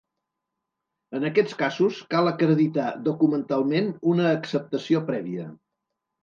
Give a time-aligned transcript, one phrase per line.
[1.19, 5.47] En aquests casos, cal acreditar documentalment una acceptació prèvia.